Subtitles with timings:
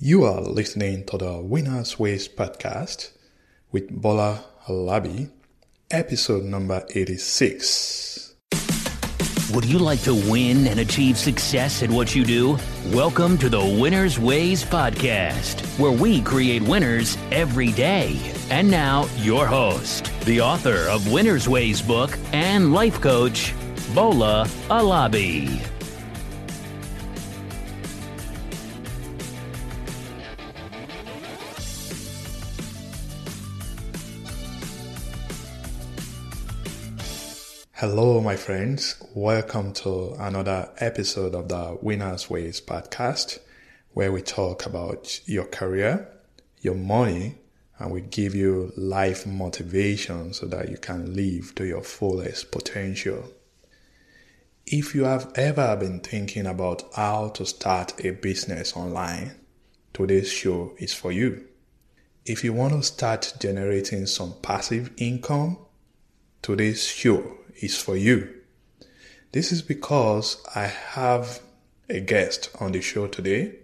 [0.00, 3.10] You are listening to the Winners Ways podcast
[3.72, 5.28] with Bola Alabi,
[5.90, 8.32] episode number 86.
[9.52, 12.56] Would you like to win and achieve success at what you do?
[12.92, 18.20] Welcome to the Winners Ways podcast, where we create winners every day.
[18.50, 23.52] And now, your host, the author of Winners Ways book and life coach,
[23.96, 25.77] Bola Alabi.
[37.80, 38.96] Hello, my friends.
[39.14, 43.38] Welcome to another episode of the Winners Ways podcast,
[43.92, 46.08] where we talk about your career,
[46.60, 47.36] your money,
[47.78, 53.32] and we give you life motivation so that you can live to your fullest potential.
[54.66, 59.36] If you have ever been thinking about how to start a business online,
[59.92, 61.46] today's show is for you.
[62.26, 65.58] If you want to start generating some passive income,
[66.42, 68.34] today's show is for you.
[69.32, 71.40] This is because I have
[71.88, 73.56] a guest on the show today.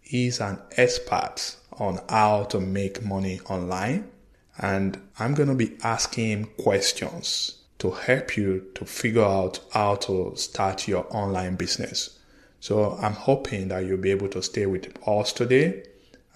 [0.00, 4.10] He's an expert on how to make money online,
[4.58, 9.96] and I'm going to be asking him questions to help you to figure out how
[9.96, 12.18] to start your online business.
[12.60, 15.84] So I'm hoping that you'll be able to stay with us today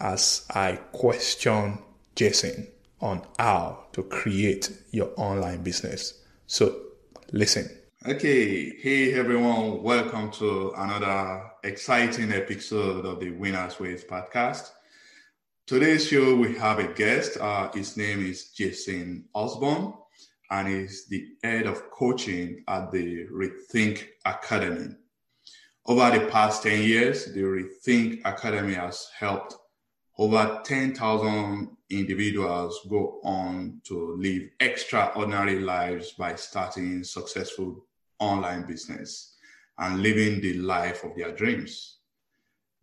[0.01, 1.79] as I question
[2.17, 2.67] Jason
[3.01, 6.15] on how to create your online business.
[6.47, 6.86] So
[7.33, 7.69] listen.
[8.07, 14.71] Okay, hey everyone, welcome to another exciting episode of the Winners Ways podcast.
[15.67, 17.37] Today's show, we have a guest.
[17.41, 19.95] Uh, his name is Jason Osborne,
[20.51, 24.95] and he's the head of coaching at the Rethink Academy.
[25.85, 29.57] Over the past 10 years, the Rethink Academy has helped
[30.19, 37.85] over 10,000 individuals go on to live extraordinary lives by starting successful
[38.19, 39.37] online business
[39.79, 41.99] and living the life of their dreams.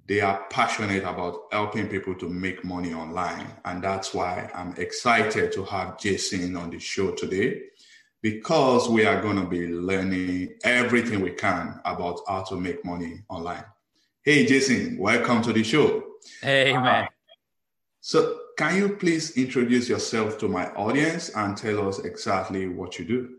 [0.06, 3.48] They are passionate about helping people to make money online.
[3.66, 7.62] And that's why I'm excited to have Jason on the show today
[8.22, 13.24] because we are going to be learning everything we can about how to make money
[13.30, 13.66] online.
[14.24, 16.04] Hey, Jason, welcome to the show.
[16.42, 17.04] Hey, man.
[17.04, 17.08] Uh,
[18.00, 23.06] so, can you please introduce yourself to my audience and tell us exactly what you
[23.06, 23.30] do?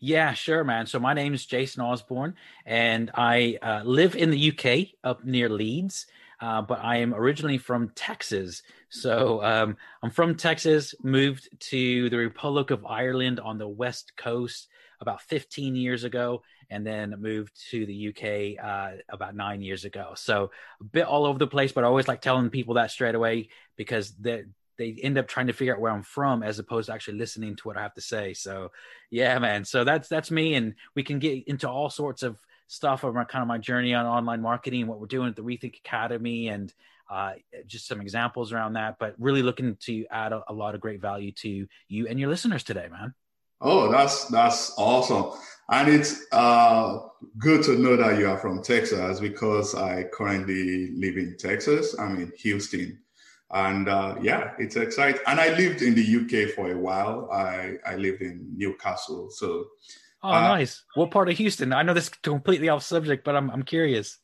[0.00, 0.86] Yeah, sure, man.
[0.86, 2.34] So my name is Jason Osborne,
[2.66, 6.06] and I uh, live in the UK up near Leeds,
[6.40, 8.62] uh, but I am originally from Texas.
[8.88, 14.66] So um, I'm from Texas, moved to the Republic of Ireland on the west coast
[15.02, 20.12] about 15 years ago, and then moved to the UK uh, about nine years ago.
[20.14, 23.14] So a bit all over the place, but I always like telling people that straight
[23.14, 24.44] away because they
[24.78, 27.56] they end up trying to figure out where I'm from as opposed to actually listening
[27.56, 28.32] to what I have to say.
[28.32, 28.70] So
[29.10, 29.66] yeah, man.
[29.66, 33.24] So that's that's me, and we can get into all sorts of stuff of my
[33.24, 36.72] kind of my journey on online marketing what we're doing at the Rethink Academy and
[37.10, 37.32] uh,
[37.66, 38.96] just some examples around that.
[38.98, 42.30] But really looking to add a, a lot of great value to you and your
[42.30, 43.14] listeners today, man.
[43.62, 45.38] Oh, that's that's awesome.
[45.70, 46.98] And it's uh,
[47.38, 51.96] good to know that you are from Texas because I currently live in Texas.
[51.98, 52.98] I'm in Houston.
[53.52, 55.20] And uh, yeah, it's exciting.
[55.26, 57.28] And I lived in the UK for a while.
[57.30, 59.30] I, I lived in Newcastle.
[59.30, 59.66] So,
[60.22, 60.82] oh, uh, nice.
[60.94, 61.72] What part of Houston?
[61.72, 64.18] I know this is completely off subject, but I'm, I'm curious.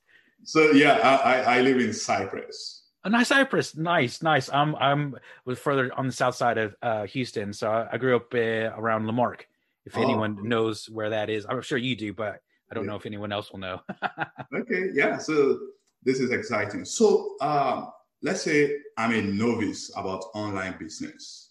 [0.44, 0.94] So, yeah,
[1.24, 2.77] I, I live in Cypress.
[3.04, 4.50] A nice Cypress, nice, nice.
[4.50, 8.16] I'm I'm was further on the south side of uh, Houston, so I, I grew
[8.16, 9.46] up uh, around La Marque
[9.86, 10.02] if oh.
[10.02, 11.46] anyone knows where that is.
[11.48, 12.90] I'm sure you do, but I don't yeah.
[12.90, 13.80] know if anyone else will know.
[14.54, 15.16] okay, yeah.
[15.18, 15.58] So
[16.02, 16.84] this is exciting.
[16.84, 17.90] So um,
[18.22, 21.50] let's say I'm a novice about online business.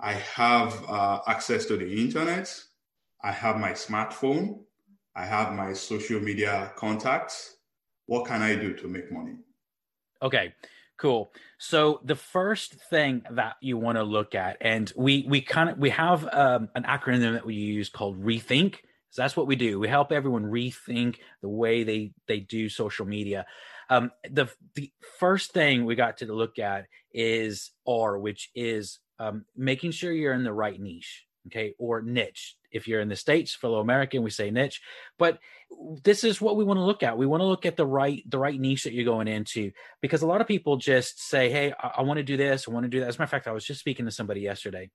[0.00, 2.54] I have uh, access to the internet.
[3.22, 4.60] I have my smartphone.
[5.16, 7.56] I have my social media contacts.
[8.06, 9.36] What can I do to make money?
[10.22, 10.54] Okay.
[10.98, 11.30] Cool.
[11.58, 15.78] So the first thing that you want to look at, and we we kind of
[15.78, 18.76] we have um, an acronym that we use called Rethink.
[19.10, 19.78] So that's what we do.
[19.78, 23.46] We help everyone rethink the way they they do social media.
[23.90, 24.90] Um, the the
[25.20, 30.34] first thing we got to look at is R, which is um, making sure you're
[30.34, 32.56] in the right niche, okay, or niche.
[32.70, 34.82] If you're in the states, fellow American, we say niche,
[35.18, 35.38] but
[36.02, 37.16] this is what we want to look at.
[37.16, 40.22] We want to look at the right the right niche that you're going into because
[40.22, 42.68] a lot of people just say, "Hey, I, I want to do this.
[42.68, 44.12] I want to do that." As a matter of fact, I was just speaking to
[44.12, 44.90] somebody yesterday,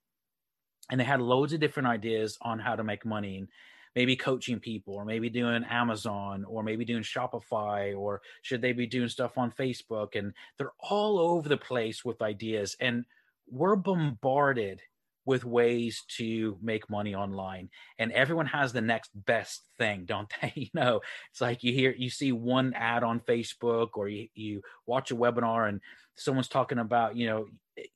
[0.92, 3.38] and they had loads of different ideas on how to make money.
[3.38, 3.48] and
[3.96, 8.88] maybe coaching people or maybe doing Amazon or maybe doing Shopify or should they be
[8.88, 13.06] doing stuff on Facebook and they're all over the place with ideas and
[13.50, 14.82] we're bombarded
[15.26, 20.52] with ways to make money online and everyone has the next best thing don't they?
[20.64, 24.62] You know it's like you hear you see one ad on facebook or you, you
[24.86, 25.82] watch a webinar and
[26.16, 27.46] someone's talking about you know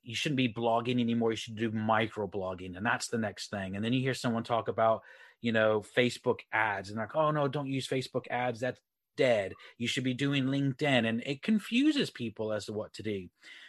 [0.02, 3.76] you shouldn't be blogging anymore you should do micro blogging and that's the next thing
[3.76, 5.02] and then you hear someone talk about
[5.40, 8.80] you know facebook ads and like oh no don't use facebook ads that's
[9.18, 9.52] dead.
[9.76, 13.26] You should be doing linkedin and it confuses people as to what to do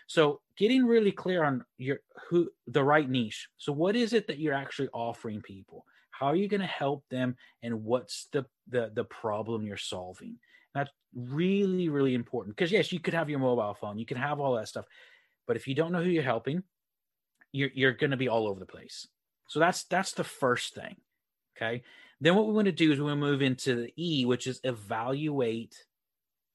[0.10, 3.48] so getting really clear on your who the right niche.
[3.60, 5.86] So what is it that you're actually offering people?
[6.10, 10.38] How are you going to help them and what's the the the problem you're solving?
[10.74, 14.40] That's really really important because yes, you could have your mobile phone, you can have
[14.40, 14.86] all that stuff.
[15.46, 16.64] But if you don't know who you're helping,
[17.52, 19.08] you're you're going to be all over the place.
[19.48, 20.96] So that's that's the first thing.
[21.56, 21.84] Okay?
[22.20, 25.76] Then what we want to do is we move into the E, which is evaluate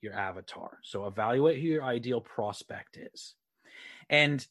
[0.01, 0.79] your avatar.
[0.83, 3.37] So evaluate who your ideal prospect is.
[4.09, 4.47] And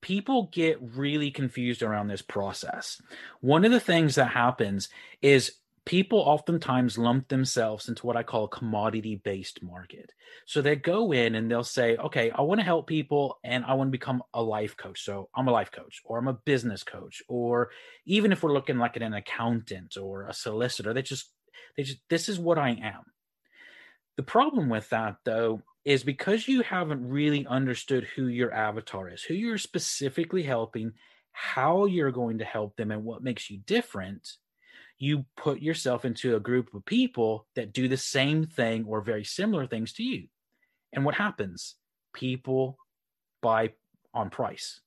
[0.00, 3.00] people get really confused around this process.
[3.40, 4.88] One of the things that happens
[5.22, 5.52] is
[5.84, 10.12] people oftentimes lump themselves into what I call a commodity based market.
[10.46, 13.74] So they go in and they'll say, okay, I want to help people and I
[13.74, 15.04] want to become a life coach.
[15.04, 17.70] So I'm a life coach or I'm a business coach, or
[18.06, 21.30] even if we're looking like an accountant or a solicitor, they just,
[21.76, 23.04] they just, this is what I am.
[24.16, 29.22] The problem with that though is because you haven't really understood who your avatar is,
[29.22, 30.92] who you're specifically helping,
[31.32, 34.36] how you're going to help them, and what makes you different,
[34.98, 39.24] you put yourself into a group of people that do the same thing or very
[39.24, 40.28] similar things to you.
[40.92, 41.74] And what happens?
[42.12, 42.78] People
[43.40, 43.72] buy
[44.14, 44.80] on price.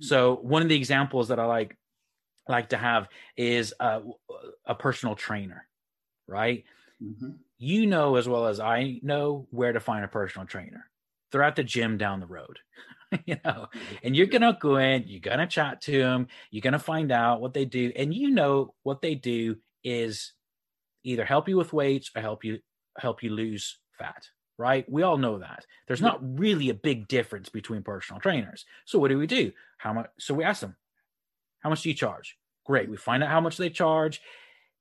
[0.00, 0.04] Hmm.
[0.04, 1.76] So one of the examples that I like
[2.48, 4.02] like to have is a,
[4.66, 5.66] a personal trainer,
[6.28, 6.64] right?
[7.02, 10.90] Mm-hmm you know as well as I know where to find a personal trainer.
[11.32, 12.58] They're at the gym down the road,
[13.26, 13.66] you know,
[14.02, 17.54] and you're gonna go in, you're gonna chat to them, you're gonna find out what
[17.54, 20.32] they do, and you know what they do is
[21.04, 22.58] either help you with weights or help you
[22.98, 24.90] help you lose fat right?
[24.90, 25.66] We all know that.
[25.86, 28.64] There's not really a big difference between personal trainers.
[28.84, 29.52] So what do we do?
[29.78, 30.06] How much?
[30.18, 30.76] So we ask them,
[31.60, 32.36] how much do you charge?
[32.64, 32.88] Great.
[32.88, 34.20] We find out how much they charge,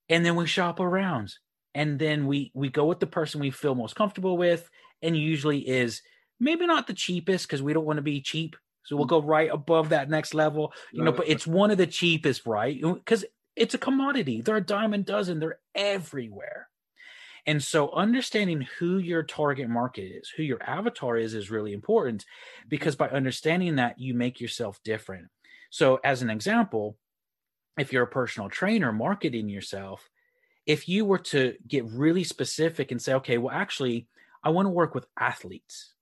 [0.10, 1.33] and then we shop around
[1.75, 4.68] and then we we go with the person we feel most comfortable with
[5.04, 6.01] and usually is
[6.39, 8.56] maybe not the cheapest because we don't want to be cheap.
[8.86, 11.86] So we'll go right above that next level you know but it's one of the
[11.86, 12.81] cheapest right?
[12.81, 13.25] Because
[13.56, 14.42] it's a commodity.
[14.42, 15.39] They're a dime diamond dozen.
[15.39, 16.69] They're everywhere.
[17.48, 22.25] And so understanding who your target market is who your avatar is is really important
[22.68, 25.27] because by understanding that you make yourself different.
[25.69, 26.98] So as an example
[27.77, 30.10] if you're a personal trainer marketing yourself
[30.66, 34.08] if you were to get really specific and say, okay, well, actually,
[34.44, 35.94] I want to work with athletes,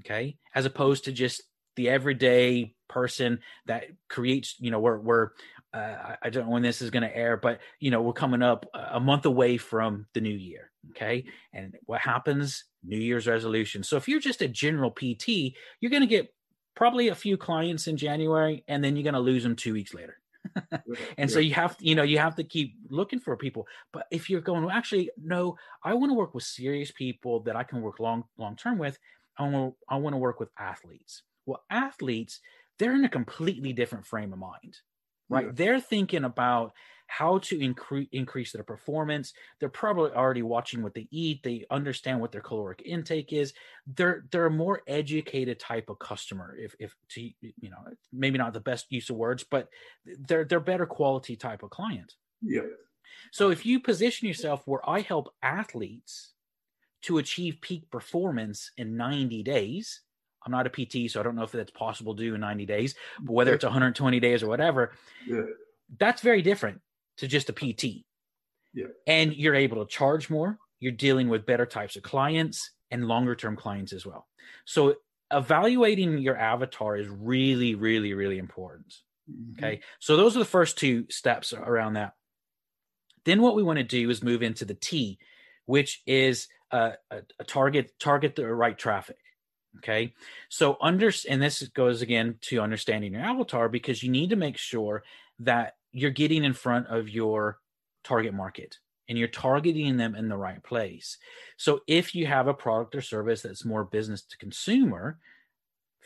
[0.00, 1.42] okay, as opposed to just
[1.76, 5.30] the everyday person that creates, you know, we're, we're
[5.72, 8.42] uh, I don't know when this is going to air, but you know, we're coming
[8.42, 10.70] up a month away from the new year.
[10.90, 11.24] Okay.
[11.52, 12.64] And what happens?
[12.82, 13.82] New Year's resolution.
[13.82, 16.32] So if you're just a general PT, you're going to get
[16.74, 19.94] probably a few clients in January and then you're going to lose them two weeks
[19.94, 20.19] later.
[21.18, 23.66] and so you have to, you know you have to keep looking for people.
[23.92, 27.56] But if you're going well, actually no i want to work with serious people that
[27.56, 28.98] i can work long long term with.
[29.38, 31.22] I want to i want to work with athletes.
[31.46, 32.40] Well athletes
[32.78, 34.78] they're in a completely different frame of mind
[35.30, 35.46] right?
[35.46, 35.52] Yeah.
[35.54, 36.72] they're thinking about
[37.10, 39.32] how to increase increase their performance.
[39.58, 41.42] They're probably already watching what they eat.
[41.42, 43.52] They understand what their caloric intake is.
[43.96, 46.56] They're they're a more educated type of customer.
[46.56, 47.78] If if to you know
[48.12, 49.68] maybe not the best use of words, but
[50.20, 52.14] they're they're better quality type of client.
[52.40, 52.62] Yeah.
[53.32, 56.32] So if you position yourself where I help athletes
[57.02, 60.02] to achieve peak performance in 90 days,
[60.46, 62.66] I'm not a PT, so I don't know if that's possible to do in 90
[62.66, 64.92] days, but whether it's 120 days or whatever,
[65.26, 65.42] yeah.
[65.98, 66.80] that's very different
[67.20, 68.04] to just a PT.
[68.72, 68.86] Yeah.
[69.06, 70.58] And you're able to charge more.
[70.80, 74.26] You're dealing with better types of clients and longer term clients as well.
[74.64, 74.96] So
[75.30, 78.94] evaluating your avatar is really, really, really important.
[79.30, 79.64] Mm-hmm.
[79.64, 79.80] Okay.
[79.98, 82.14] So those are the first two steps around that.
[83.26, 85.18] Then what we want to do is move into the T,
[85.66, 89.18] which is a, a, a target target the right traffic.
[89.76, 90.14] Okay.
[90.48, 94.56] So under and this goes again to understanding your avatar because you need to make
[94.56, 95.04] sure
[95.40, 97.58] that you're getting in front of your
[98.04, 98.78] target market
[99.08, 101.18] and you're targeting them in the right place.
[101.56, 105.18] So if you have a product or service that's more business to consumer,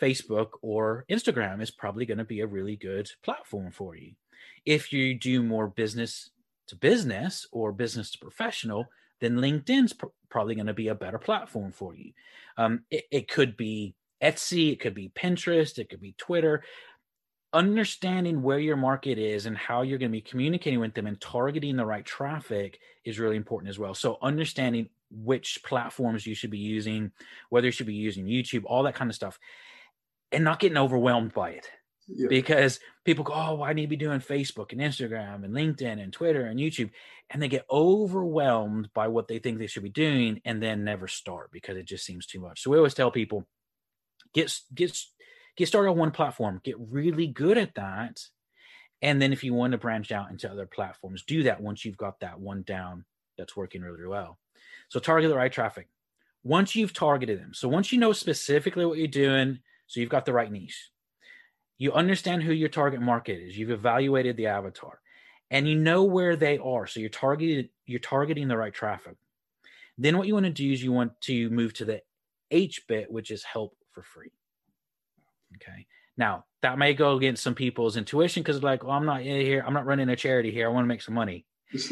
[0.00, 4.12] Facebook or Instagram is probably going to be a really good platform for you.
[4.64, 6.30] If you do more business
[6.68, 8.86] to business or business to professional,
[9.20, 12.12] then LinkedIn's pr- probably going to be a better platform for you.
[12.56, 16.64] Um, it, it could be Etsy, it could be Pinterest, it could be Twitter.
[17.54, 21.20] Understanding where your market is and how you're going to be communicating with them and
[21.20, 23.94] targeting the right traffic is really important as well.
[23.94, 27.12] So, understanding which platforms you should be using,
[27.50, 29.38] whether you should be using YouTube, all that kind of stuff,
[30.32, 31.70] and not getting overwhelmed by it.
[32.08, 32.26] Yeah.
[32.28, 36.12] Because people go, oh, I need to be doing Facebook and Instagram and LinkedIn and
[36.12, 36.90] Twitter and YouTube.
[37.30, 41.08] And they get overwhelmed by what they think they should be doing and then never
[41.08, 42.62] start because it just seems too much.
[42.62, 43.46] So we always tell people
[44.34, 44.98] get, get,
[45.56, 48.20] get started on one platform, get really good at that.
[49.02, 51.96] And then if you want to branch out into other platforms, do that once you've
[51.96, 53.04] got that one down
[53.36, 54.38] that's working really well.
[54.88, 55.88] So target the right traffic.
[56.42, 60.24] Once you've targeted them, so once you know specifically what you're doing, so you've got
[60.24, 60.90] the right niche,
[61.78, 65.00] you understand who your target market is, you've evaluated the avatar,
[65.50, 66.86] and you know where they are.
[66.86, 69.16] So you're targeted, you're targeting the right traffic.
[69.96, 72.02] Then what you want to do is you want to move to the
[72.50, 74.32] H bit, which is help for free.
[75.56, 75.86] Okay.
[76.16, 79.74] Now that may go against some people's intuition because like, well, I'm not here, I'm
[79.74, 80.66] not running a charity here.
[80.66, 81.46] I want to make some money.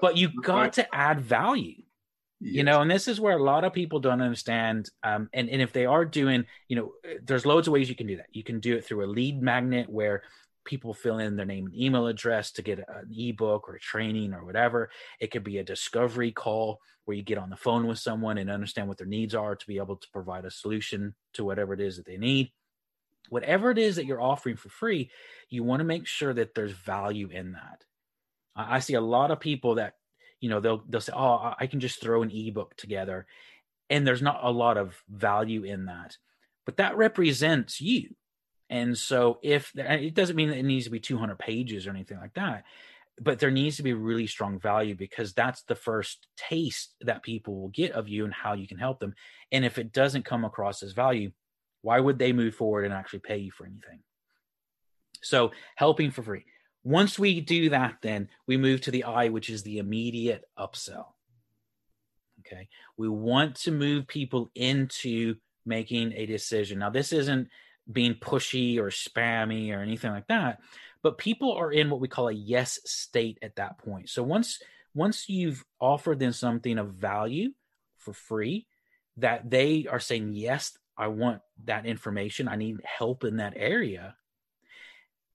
[0.00, 1.82] but you got to add value
[2.40, 2.54] yes.
[2.54, 5.62] you know and this is where a lot of people don't understand um, and, and
[5.62, 6.92] if they are doing you know
[7.22, 9.42] there's loads of ways you can do that you can do it through a lead
[9.42, 10.22] magnet where
[10.64, 14.32] people fill in their name and email address to get an ebook or a training
[14.32, 17.98] or whatever it could be a discovery call where you get on the phone with
[17.98, 21.44] someone and understand what their needs are to be able to provide a solution to
[21.44, 22.50] whatever it is that they need
[23.30, 25.10] whatever it is that you're offering for free
[25.48, 27.84] you want to make sure that there's value in that.
[28.54, 29.94] I see a lot of people that
[30.40, 33.26] you know they'll they'll say oh i can just throw an ebook together
[33.90, 36.16] and there's not a lot of value in that
[36.66, 38.14] but that represents you.
[38.68, 42.18] And so if it doesn't mean that it needs to be 200 pages or anything
[42.18, 42.64] like that
[43.20, 47.60] but there needs to be really strong value because that's the first taste that people
[47.60, 49.14] will get of you and how you can help them.
[49.52, 51.30] And if it doesn't come across as value
[51.82, 54.00] why would they move forward and actually pay you for anything
[55.22, 56.44] so helping for free
[56.82, 61.12] once we do that, then we move to the I, which is the immediate upsell.
[62.40, 62.68] Okay.
[62.96, 66.78] We want to move people into making a decision.
[66.78, 67.48] Now, this isn't
[67.90, 70.60] being pushy or spammy or anything like that,
[71.02, 74.08] but people are in what we call a yes state at that point.
[74.08, 74.60] So once
[74.92, 77.50] once you've offered them something of value
[77.98, 78.66] for free,
[79.18, 82.48] that they are saying, Yes, I want that information.
[82.48, 84.16] I need help in that area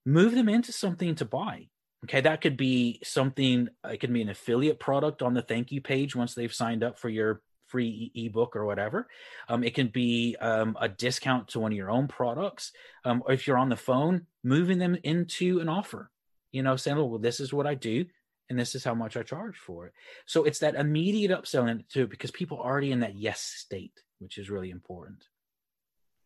[0.05, 1.67] move them into something to buy.
[2.03, 5.81] Okay, that could be something, it could be an affiliate product on the thank you
[5.81, 9.07] page once they've signed up for your free ebook or whatever.
[9.49, 12.71] Um, it can be um, a discount to one of your own products.
[13.03, 16.11] Um, or if you're on the phone, moving them into an offer,
[16.51, 18.05] you know, saying, well, this is what I do
[18.49, 19.93] and this is how much I charge for it.
[20.27, 24.37] So it's that immediate upselling to because people are already in that yes state, which
[24.37, 25.25] is really important.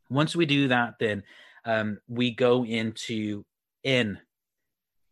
[0.10, 1.24] Once we do that, then
[1.66, 3.46] um, we go into
[3.84, 4.20] in,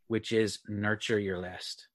[0.07, 1.87] which is nurture your list.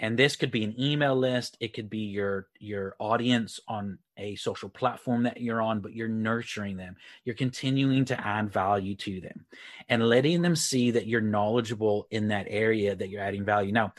[0.00, 4.36] And this could be an email list, it could be your your audience on a
[4.36, 6.96] social platform that you're on, but you're nurturing them.
[7.24, 9.46] You're continuing to add value to them
[9.88, 13.72] and letting them see that you're knowledgeable in that area that you're adding value.
[13.72, 13.92] Now,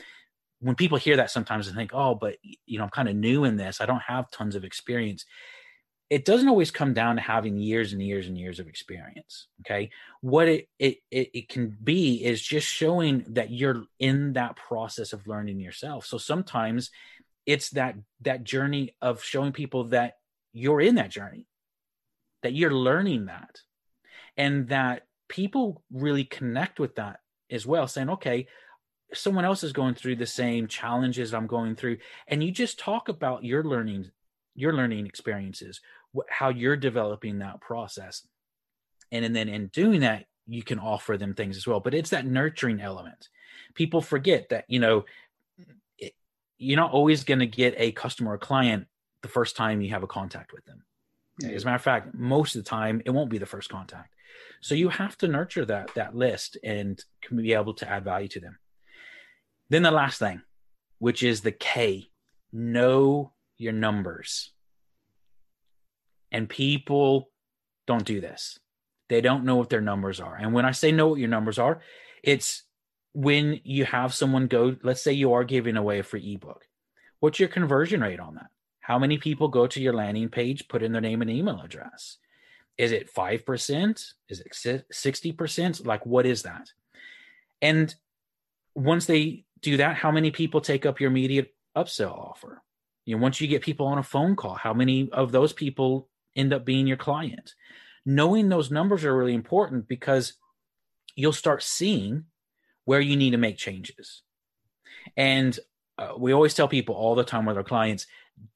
[0.60, 3.44] when people hear that sometimes they think, "Oh, but you know, I'm kind of new
[3.44, 3.80] in this.
[3.80, 5.26] I don't have tons of experience."
[6.10, 9.90] It doesn't always come down to having years and years and years of experience okay?
[10.20, 15.12] What it, it it it, can be is just showing that you're in that process
[15.12, 16.04] of learning yourself.
[16.06, 16.90] So sometimes
[17.46, 20.14] it's that that journey of showing people that
[20.52, 21.46] you're in that journey
[22.42, 23.60] that you're learning that
[24.36, 28.46] and that people really connect with that as well saying okay
[29.12, 31.96] someone else is going through the same challenges i'm going through
[32.28, 34.10] and you just talk about your learning
[34.54, 35.80] your learning experiences
[36.28, 38.26] how you're developing that process.
[39.12, 42.10] And, and then in doing that you can offer them things as well but it's
[42.10, 43.28] that nurturing element.
[43.74, 45.04] People forget that you know
[45.98, 46.14] it,
[46.58, 48.86] you're not always going to get a customer or client
[49.22, 50.82] the first time you have a contact with them.
[51.42, 51.54] Mm-hmm.
[51.54, 54.14] As a matter of fact most of the time it won't be the first contact.
[54.60, 58.28] So you have to nurture that that list and can be able to add value
[58.28, 58.58] to them.
[59.68, 60.42] Then the last thing
[60.98, 62.10] which is the k
[62.52, 64.52] know your numbers
[66.32, 67.30] and people
[67.86, 68.58] don't do this.
[69.08, 70.36] They don't know what their numbers are.
[70.36, 71.80] And when I say know what your numbers are,
[72.22, 72.62] it's
[73.12, 76.64] when you have someone go, let's say you are giving away a free ebook.
[77.18, 78.50] What's your conversion rate on that?
[78.80, 82.18] How many people go to your landing page, put in their name and email address?
[82.78, 84.12] Is it 5%?
[84.28, 85.86] Is it 60%?
[85.86, 86.70] Like, what is that?
[87.60, 87.94] And
[88.74, 92.62] once they do that, how many people take up your immediate upsell offer?
[93.04, 96.08] You know, once you get people on a phone call, how many of those people
[96.36, 97.54] end up being your client?
[98.06, 100.34] Knowing those numbers are really important because
[101.14, 102.24] you'll start seeing
[102.84, 104.22] where you need to make changes.
[105.16, 105.58] And
[105.98, 108.06] uh, we always tell people all the time with our clients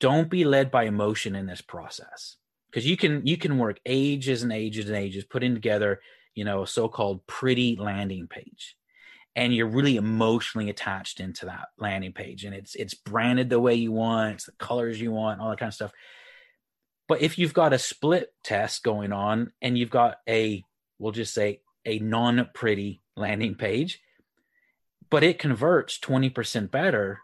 [0.00, 2.36] don't be led by emotion in this process
[2.70, 6.00] because you can you can work ages and ages and ages putting together
[6.34, 8.76] you know a so-called pretty landing page
[9.36, 13.74] and you're really emotionally attached into that landing page and it's it's branded the way
[13.74, 15.92] you want it's the colors you want all that kind of stuff
[17.08, 20.64] but if you've got a split test going on and you've got a
[20.98, 24.00] we'll just say a non pretty landing page
[25.10, 27.20] but it converts 20% better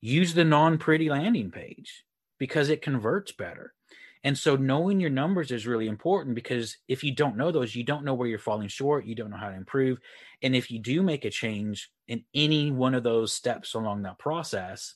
[0.00, 2.04] use the non pretty landing page
[2.38, 3.74] because it converts better
[4.22, 7.84] and so knowing your numbers is really important because if you don't know those, you
[7.84, 9.98] don't know where you're falling short, you don't know how to improve.
[10.42, 14.18] And if you do make a change in any one of those steps along that
[14.18, 14.94] process,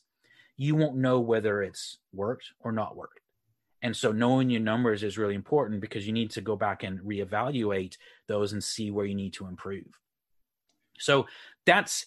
[0.57, 3.19] you won't know whether it's worked or not worked.
[3.81, 6.99] And so knowing your numbers is really important because you need to go back and
[7.01, 9.99] reevaluate those and see where you need to improve.
[10.97, 11.27] So
[11.65, 12.05] that's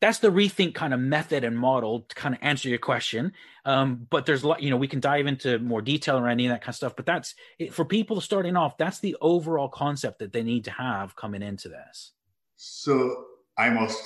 [0.00, 3.32] that's the rethink kind of method and model to kind of answer your question.
[3.64, 6.46] Um, but there's a lot, you know, we can dive into more detail around any
[6.46, 6.94] of that kind of stuff.
[6.94, 10.70] But that's it, for people starting off, that's the overall concept that they need to
[10.70, 12.12] have coming into this.
[12.54, 13.24] So
[13.56, 14.02] I must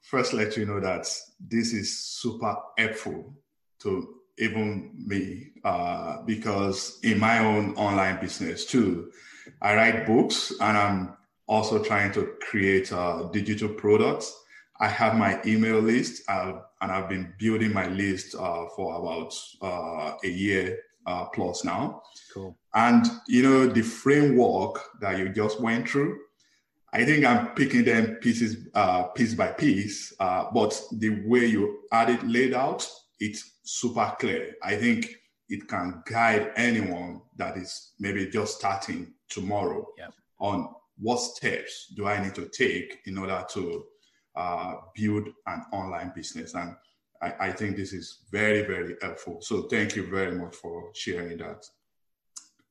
[0.00, 1.06] first let you know that
[1.40, 3.34] this is super helpful
[3.80, 9.10] to even me uh, because in my own online business too,
[9.60, 14.34] I write books and I'm also trying to create uh, digital products
[14.80, 19.34] I have my email list, uh, and I've been building my list uh, for about
[19.62, 22.02] uh, a year uh, plus now.
[22.32, 22.56] Cool.
[22.74, 26.18] And you know the framework that you just went through.
[26.92, 30.12] I think I'm picking them pieces, uh, piece by piece.
[30.18, 32.88] Uh, but the way you had it laid out,
[33.20, 34.54] it's super clear.
[34.62, 35.14] I think
[35.48, 40.12] it can guide anyone that is maybe just starting tomorrow yep.
[40.38, 40.68] on
[40.98, 43.84] what steps do I need to take in order to
[44.36, 46.54] uh, build an online business.
[46.54, 46.74] And
[47.22, 49.38] I, I, think this is very, very helpful.
[49.40, 51.64] So thank you very much for sharing that.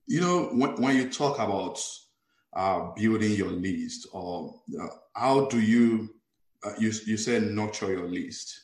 [0.06, 1.80] You know, when, when you talk about
[2.54, 6.14] uh, building your list, or uh, how do you,
[6.64, 8.60] uh, you, you said nurture your list.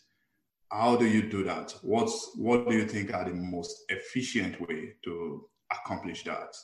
[0.72, 1.74] How do you do that?
[1.82, 6.56] What's, what do you think are the most efficient way to accomplish that?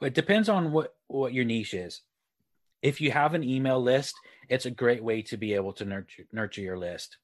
[0.00, 2.02] Well, it depends on what, what your niche is
[2.82, 4.14] if you have an email list,
[4.48, 7.18] it's a great way to be able to nurture nurture your list.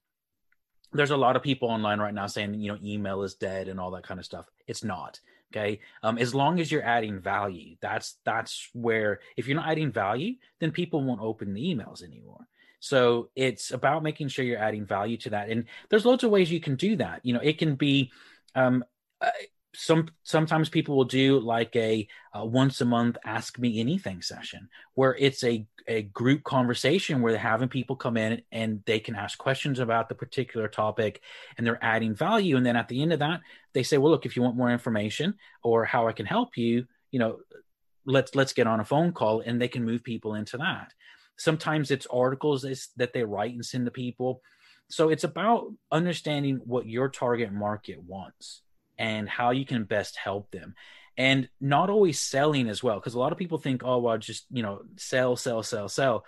[0.93, 3.79] There's a lot of people online right now saying, you know, email is dead and
[3.79, 4.45] all that kind of stuff.
[4.67, 5.19] It's not.
[5.51, 5.79] Okay.
[6.03, 10.35] Um, as long as you're adding value, that's that's where if you're not adding value,
[10.59, 12.47] then people won't open the emails anymore.
[12.79, 15.49] So it's about making sure you're adding value to that.
[15.49, 17.21] And there's loads of ways you can do that.
[17.23, 18.11] You know, it can be
[18.55, 18.83] um,
[19.19, 19.29] uh,
[19.79, 24.69] some sometimes people will do like a, a, once a month ask me anything session
[24.95, 29.15] where it's a, a group conversation where they're having people come in and they can
[29.15, 31.21] ask questions about the particular topic
[31.57, 33.41] and they're adding value and then at the end of that
[33.73, 36.87] they say well look if you want more information or how i can help you
[37.11, 37.37] you know
[38.05, 40.91] let's let's get on a phone call and they can move people into that
[41.37, 42.65] sometimes it's articles
[42.97, 44.41] that they write and send to people.
[44.89, 48.61] So it's about understanding what your target market wants
[48.97, 50.75] and how you can best help them.
[51.17, 54.45] And not always selling as well because a lot of people think oh well just
[54.51, 56.23] you know sell sell sell sell.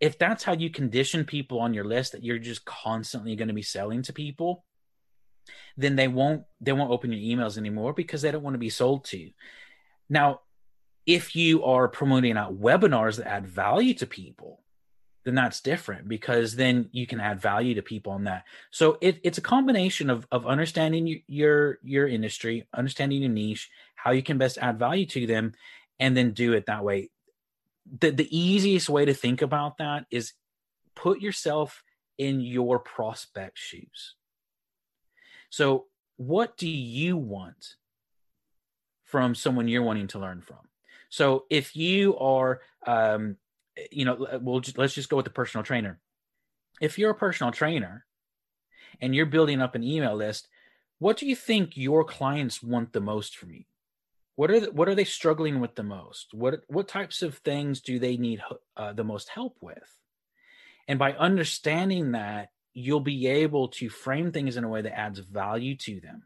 [0.00, 3.54] If that's how you condition people on your list that you're just constantly going to
[3.54, 4.64] be selling to people
[5.76, 8.70] then they won't they won't open your emails anymore because they don't want to be
[8.70, 9.30] sold to you.
[10.08, 10.40] now
[11.08, 14.60] if you are promoting out webinars that add value to people
[15.28, 18.44] then that's different because then you can add value to people on that.
[18.70, 24.12] So it, it's a combination of of understanding your your industry, understanding your niche, how
[24.12, 25.52] you can best add value to them,
[26.00, 27.10] and then do it that way.
[28.00, 30.32] The the easiest way to think about that is
[30.94, 31.82] put yourself
[32.16, 34.14] in your prospect shoes.
[35.50, 37.74] So what do you want
[39.04, 40.67] from someone you're wanting to learn from?
[41.08, 43.36] So if you are um,
[43.90, 46.00] you know, we'll just, let's just go with the personal trainer.
[46.80, 48.04] If you're a personal trainer
[49.00, 50.48] and you're building up an email list,
[50.98, 53.64] what do you think your clients want the most from you?
[54.36, 56.32] What are the, what are they struggling with the most?
[56.32, 58.40] What what types of things do they need
[58.76, 59.96] uh, the most help with?
[60.86, 65.18] And by understanding that, you'll be able to frame things in a way that adds
[65.18, 66.22] value to them,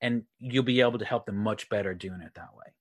[0.00, 2.72] and you'll be able to help them much better doing it that way.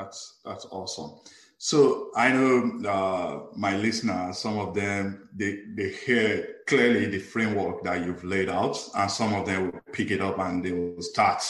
[0.00, 1.18] That's that's awesome.
[1.58, 7.84] So I know uh, my listeners, some of them they they hear clearly the framework
[7.84, 11.02] that you've laid out, and some of them will pick it up and they will
[11.02, 11.42] start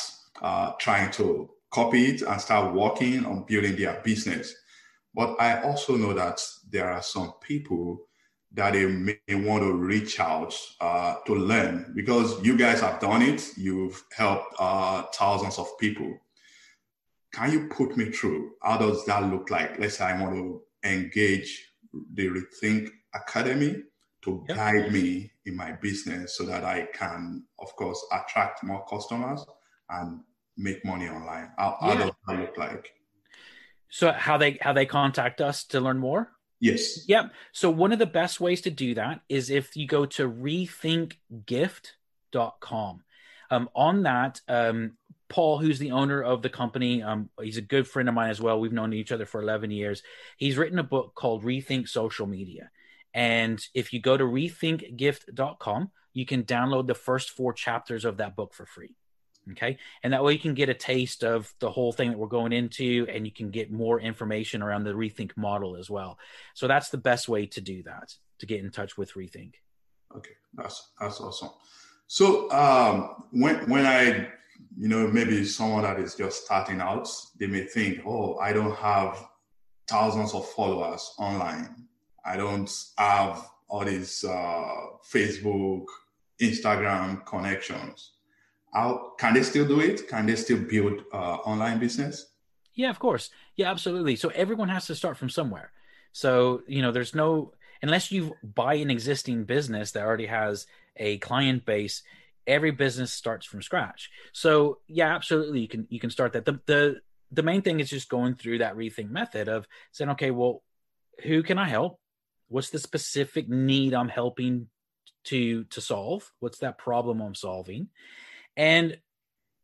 [0.43, 4.53] uh, trying to copy it and start working on building their business.
[5.15, 8.01] But I also know that there are some people
[8.53, 13.23] that they may want to reach out uh, to learn because you guys have done
[13.23, 13.49] it.
[13.57, 16.19] You've helped uh, thousands of people.
[17.33, 18.53] Can you put me through?
[18.63, 19.79] How does that look like?
[19.79, 21.73] Let's say I want to engage
[22.15, 23.83] the Rethink Academy
[24.23, 24.57] to yep.
[24.57, 29.45] guide me in my business so that I can, of course, attract more customers
[29.89, 30.21] and
[30.57, 31.51] make money online.
[31.57, 31.89] How, yeah.
[31.89, 32.93] how does that look like?
[33.89, 36.31] So how they how they contact us to learn more?
[36.61, 37.09] Yes.
[37.09, 37.33] Yep.
[37.53, 43.03] So one of the best ways to do that is if you go to rethinkgift.com.
[43.53, 44.93] Um, on that, um,
[45.31, 48.41] Paul, who's the owner of the company, um, he's a good friend of mine as
[48.41, 48.61] well.
[48.61, 50.03] We've known each other for 11 years.
[50.37, 52.71] He's written a book called Rethink Social Media.
[53.15, 58.37] And if you go to rethinkgift.com, you can download the first four chapters of that
[58.37, 58.97] book for free.
[59.53, 59.79] Okay.
[60.03, 62.53] And that way you can get a taste of the whole thing that we're going
[62.53, 66.19] into and you can get more information around the Rethink model as well.
[66.55, 69.55] So that's the best way to do that, to get in touch with Rethink.
[70.15, 70.33] Okay.
[70.55, 71.51] That's, that's awesome.
[72.07, 74.29] So um, when, when I,
[74.77, 78.77] you know, maybe someone that is just starting out, they may think, oh, I don't
[78.77, 79.29] have
[79.89, 81.87] thousands of followers online.
[82.25, 84.75] I don't have all these uh,
[85.13, 85.85] Facebook,
[86.41, 88.13] Instagram connections
[88.73, 90.09] how can they still do it?
[90.09, 92.27] Can they still build uh, online business?
[92.75, 93.31] Yeah, of course.
[93.57, 94.17] Yeah, absolutely.
[94.17, 95.73] So everyone has to start from somewhere.
[96.13, 101.19] So you know, there's no unless you buy an existing business that already has a
[101.19, 102.03] client base.
[102.47, 104.11] Every business starts from scratch.
[104.33, 106.45] So yeah, absolutely, you can you can start that.
[106.45, 107.01] The the
[107.33, 110.63] the main thing is just going through that rethink method of saying, okay, well,
[111.23, 112.01] who can I help?
[112.49, 114.69] What's the specific need I'm helping
[115.25, 116.31] to to solve?
[116.41, 117.89] What's that problem I'm solving?
[118.57, 118.99] And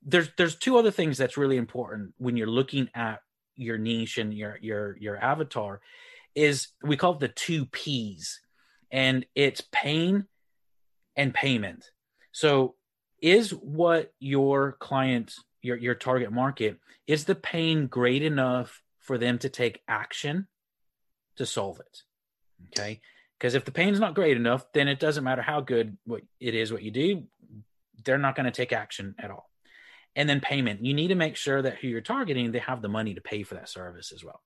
[0.04, 3.20] there's there's two other things that's really important when you're looking at
[3.56, 5.80] your niche and your your your avatar
[6.34, 8.40] is we call it the two P's
[8.90, 10.26] and it's pain
[11.16, 11.90] and payment.
[12.37, 12.75] So
[13.22, 19.38] is what your client your your target market is the pain great enough for them
[19.38, 20.46] to take action
[21.37, 22.03] to solve it.
[22.68, 23.01] Okay?
[23.38, 26.55] Because if the pain's not great enough, then it doesn't matter how good what it
[26.55, 27.22] is what you do
[28.05, 29.51] they're not going to take action at all.
[30.14, 32.88] And then payment, you need to make sure that who you're targeting, they have the
[32.88, 34.42] money to pay for that service as well.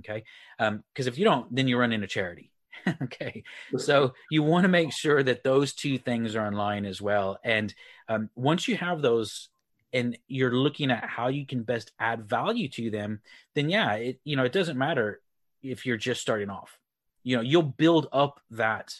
[0.00, 0.24] Okay.
[0.58, 2.50] Because um, if you don't, then you run into charity.
[3.02, 3.44] okay.
[3.76, 7.38] So you want to make sure that those two things are in line as well.
[7.44, 7.74] And
[8.08, 9.48] um, once you have those
[9.92, 13.20] and you're looking at how you can best add value to them,
[13.54, 15.20] then yeah, it, you know, it doesn't matter
[15.62, 16.78] if you're just starting off.
[17.22, 18.94] You know, you'll build up that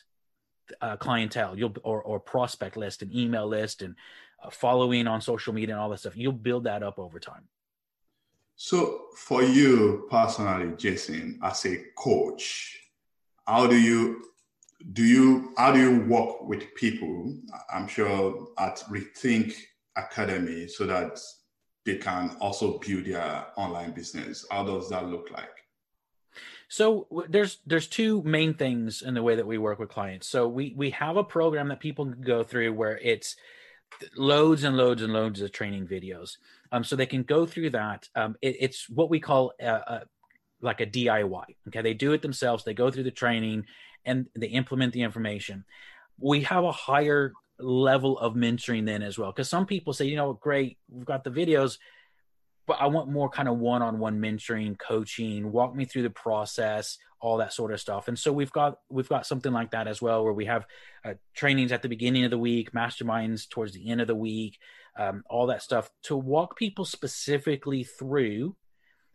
[0.80, 3.94] uh, clientele you'll or, or prospect list and email list and
[4.42, 7.42] uh, following on social media and all that stuff you'll build that up over time
[8.56, 12.78] so for you personally jason as a coach
[13.46, 14.24] how do you
[14.92, 17.34] do you how do you work with people
[17.72, 19.54] i'm sure at rethink
[19.96, 21.18] academy so that
[21.84, 25.62] they can also build their online business how does that look like
[26.68, 30.26] so there's there's two main things in the way that we work with clients.
[30.26, 33.36] So we we have a program that people can go through where it's
[34.16, 36.38] loads and loads and loads of training videos.
[36.72, 38.08] Um, so they can go through that.
[38.14, 40.02] Um, it, it's what we call a, a,
[40.62, 41.44] like a DIY.
[41.68, 42.64] Okay, they do it themselves.
[42.64, 43.66] They go through the training
[44.04, 45.64] and they implement the information.
[46.18, 50.16] We have a higher level of mentoring then as well because some people say, you
[50.16, 51.78] know, great, we've got the videos
[52.66, 57.38] but I want more kind of one-on-one mentoring, coaching, walk me through the process, all
[57.38, 58.08] that sort of stuff.
[58.08, 60.66] And so we've got we've got something like that as well, where we have
[61.04, 64.58] uh, trainings at the beginning of the week, masterminds towards the end of the week,
[64.98, 68.56] um, all that stuff to walk people specifically through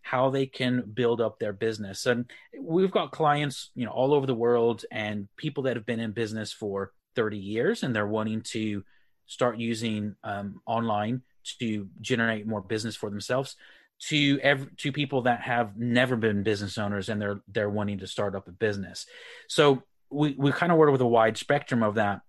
[0.10, 2.06] how they can build up their business.
[2.06, 6.00] And we've got clients, you know, all over the world and people that have been
[6.00, 8.86] in business for 30 years and they're wanting to
[9.26, 11.24] start using um, online
[11.60, 13.58] to generate more business for themselves
[14.00, 18.08] to every, to people that have never been business owners and they're they're wanting to
[18.08, 19.06] start up a business.
[19.50, 22.22] So we we kind of work with a wide spectrum of that.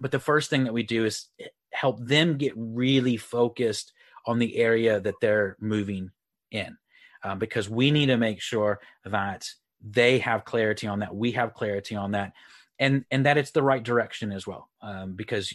[0.00, 1.28] But the first thing that we do is
[1.72, 3.92] help them get really focused
[4.26, 6.10] on the area that they're moving
[6.50, 6.76] in,
[7.22, 9.48] um, because we need to make sure that
[9.80, 12.32] they have clarity on that, we have clarity on that,
[12.78, 14.68] and and that it's the right direction as well.
[14.82, 15.52] Um, because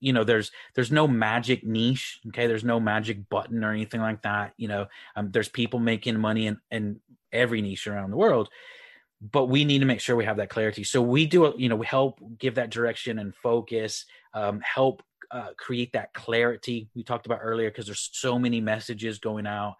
[0.00, 4.22] you know there's there's no magic niche okay there's no magic button or anything like
[4.22, 4.86] that you know
[5.16, 7.00] um, there's people making money in, in
[7.32, 8.48] every niche around the world
[9.20, 11.76] but we need to make sure we have that clarity so we do you know
[11.76, 17.26] we help give that direction and focus um, help uh, create that clarity we talked
[17.26, 19.76] about earlier because there's so many messages going out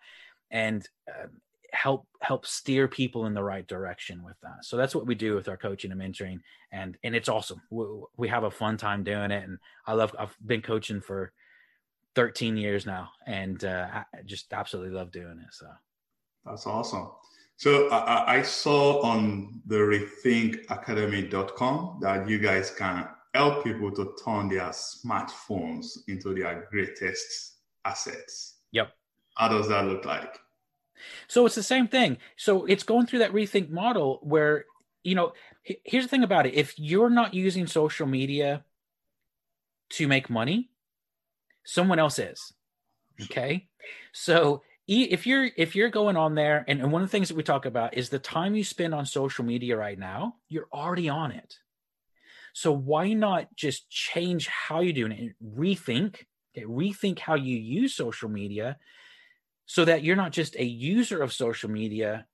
[0.50, 1.26] and uh,
[1.72, 5.34] help help steer people in the right direction with that so that's what we do
[5.34, 6.40] with our coaching and mentoring
[6.72, 10.14] and and it's awesome we, we have a fun time doing it and i love
[10.18, 11.32] i've been coaching for
[12.14, 15.66] 13 years now and uh, i just absolutely love doing it so
[16.44, 17.08] that's awesome
[17.58, 24.48] so I, I saw on the rethinkacademy.com that you guys can help people to turn
[24.48, 28.58] their smartphones into their greatest assets.
[28.70, 28.92] Yep.
[29.38, 30.38] How does that look like?
[31.28, 32.18] So it's the same thing.
[32.36, 34.64] So it's going through that rethink model where,
[35.04, 36.54] you know, here's the thing about it.
[36.54, 38.64] If you're not using social media
[39.90, 40.70] to make money,
[41.64, 42.52] someone else is.
[43.22, 43.68] Okay.
[44.12, 47.36] So if you're if you're going on there and, and one of the things that
[47.36, 51.10] we talk about is the time you spend on social media right now you're already
[51.10, 51.56] on it
[52.54, 56.24] so why not just change how you're doing it and rethink
[56.56, 58.78] okay, rethink how you use social media
[59.68, 62.26] so that you're not just a user of social media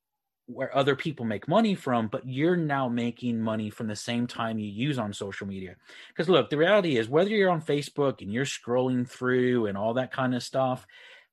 [0.47, 4.59] where other people make money from, but you're now making money from the same time
[4.59, 5.75] you use on social media.
[6.09, 9.94] Because look, the reality is whether you're on Facebook and you're scrolling through and all
[9.94, 10.87] that kind of stuff,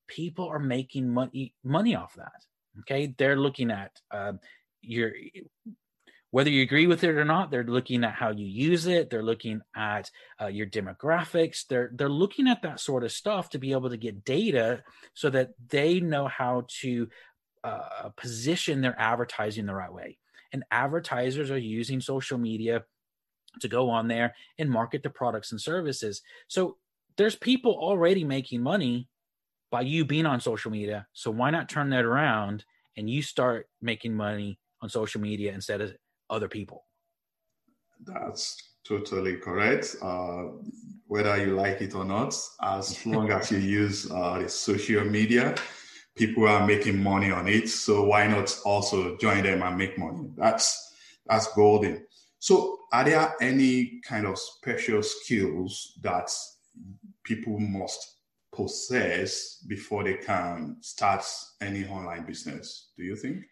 [0.08, 2.46] people are making money money off that.
[2.80, 4.34] Okay, they're looking at uh,
[4.82, 5.12] your
[6.32, 7.52] whether you agree with it or not.
[7.52, 9.10] They're looking at how you use it.
[9.10, 10.10] They're looking at
[10.42, 11.68] uh, your demographics.
[11.68, 15.30] They're they're looking at that sort of stuff to be able to get data so
[15.30, 17.10] that they know how to
[17.64, 20.18] uh, position their advertising the right way.
[20.54, 22.84] And advertisers are using social media
[23.60, 26.22] to go on there and market the products and services.
[26.48, 26.78] So
[27.18, 29.08] there's people already making money
[29.70, 31.08] by you being on social media.
[31.14, 32.66] So why not turn that around
[32.98, 35.94] and you start making money on social media instead of
[36.32, 36.86] other people?
[38.04, 39.96] That's totally correct.
[40.02, 40.46] Uh,
[41.08, 45.56] whether you like it or not, as long as you use uh, the social media,
[46.16, 47.70] people are making money on it.
[47.70, 50.32] So why not also join them and make money?
[50.38, 50.94] That's
[51.28, 52.06] that's golden.
[52.40, 56.32] So are there any kind of special skills that
[57.24, 58.18] people must
[58.54, 61.24] possess before they can start
[61.62, 63.44] any online business do you think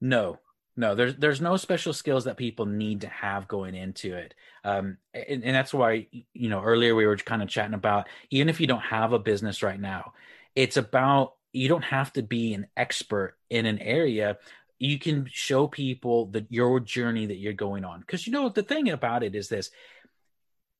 [0.00, 0.38] no
[0.76, 4.34] no there's there's no special skills that people need to have going into it
[4.64, 8.48] um, and, and that's why you know earlier we were kind of chatting about even
[8.48, 10.12] if you don't have a business right now
[10.54, 14.38] it's about you don't have to be an expert in an area
[14.78, 18.62] you can show people that your journey that you're going on because you know the
[18.62, 19.70] thing about it is this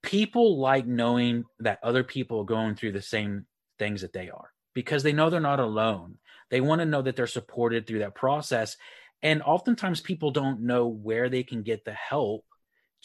[0.05, 3.47] people like knowing that other people are going through the same
[3.79, 6.19] things that they are because they know they're not alone.
[6.51, 8.77] They want to know that they're supported through that process.
[9.25, 12.45] And oftentimes people don't know where they can get the help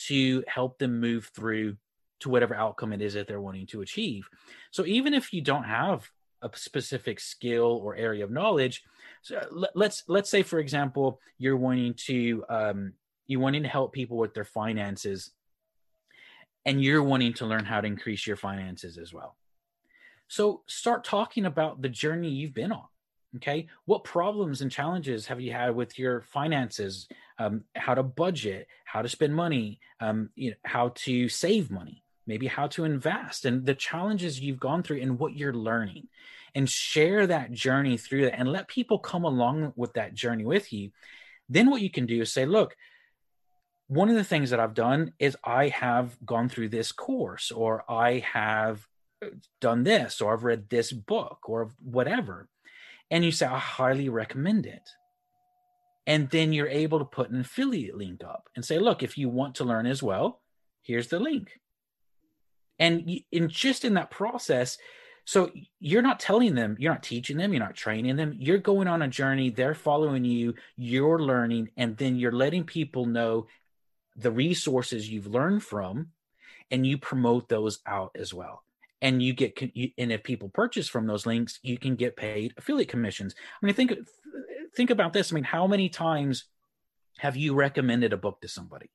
[0.07, 1.77] to help them move through
[2.19, 4.27] to whatever outcome it is that they're wanting to achieve.
[4.71, 6.09] So even if you don't have
[6.41, 8.83] a specific skill or area of knowledge,
[9.21, 9.41] so
[9.73, 12.93] let's let's say for example you're wanting to um,
[13.27, 15.31] you're wanting to help people with their finances
[16.65, 19.37] and you're wanting to learn how to increase your finances as well.
[20.27, 22.85] So start talking about the journey you've been on.
[23.35, 23.67] Okay.
[23.85, 27.07] What problems and challenges have you had with your finances?
[27.37, 32.03] Um, how to budget, how to spend money, um, you know, how to save money,
[32.25, 36.07] maybe how to invest, and the challenges you've gone through and what you're learning.
[36.55, 40.73] And share that journey through that and let people come along with that journey with
[40.73, 40.89] you.
[41.47, 42.75] Then what you can do is say, look,
[43.87, 47.83] one of the things that I've done is I have gone through this course or
[47.89, 48.87] I have
[49.23, 49.27] uh,
[49.61, 52.47] done this or I've read this book or whatever.
[53.11, 54.89] And you say, I highly recommend it.
[56.05, 59.29] And then you're able to put an affiliate link up and say, look, if you
[59.29, 60.41] want to learn as well,
[60.81, 61.59] here's the link.
[62.79, 64.77] And in just in that process,
[65.25, 68.35] so you're not telling them, you're not teaching them, you're not training them.
[68.39, 69.49] You're going on a journey.
[69.49, 70.55] They're following you.
[70.75, 73.47] You're learning, and then you're letting people know
[74.15, 76.07] the resources you've learned from
[76.71, 78.63] and you promote those out as well
[79.01, 82.89] and you get and if people purchase from those links you can get paid affiliate
[82.89, 83.93] commissions i mean think
[84.75, 86.45] think about this i mean how many times
[87.17, 88.89] have you recommended a book to somebody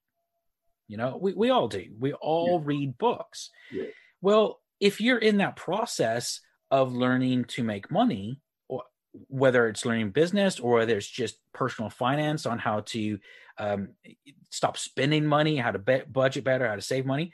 [0.89, 2.67] you know we, we all do we all yeah.
[2.67, 3.85] read books yeah.
[4.21, 6.41] well if you're in that process
[6.71, 8.83] of learning to make money or
[9.29, 13.19] whether it's learning business or whether it's just personal finance on how to
[13.59, 13.91] um,
[14.51, 17.33] stop spending money, how to budget better, how to save money.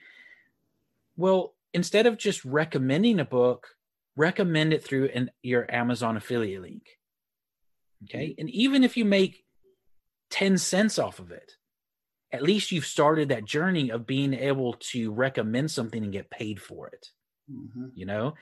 [1.17, 3.69] Well, instead of just recommending a book,
[4.17, 6.83] recommend it through an, your Amazon affiliate link.
[8.05, 8.35] Okay.
[8.39, 9.45] And even if you make
[10.31, 11.53] 10 cents off of it,
[12.33, 16.61] at least you've started that journey of being able to recommend something and get paid
[16.61, 17.09] for it.
[17.51, 17.87] Mm-hmm.
[17.95, 18.35] You know,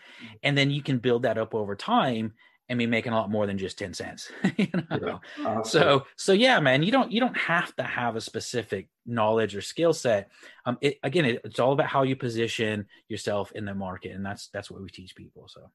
[0.43, 2.35] and then you can build that up over time
[2.69, 5.21] and be making a lot more than just 10 cents you know?
[5.39, 9.57] yeah, so so yeah man you don't you don't have to have a specific knowledge
[9.57, 10.31] or skill set.
[10.67, 14.25] Um it, again it, it's all about how you position yourself in the market and
[14.25, 15.71] that's that's what we teach people so.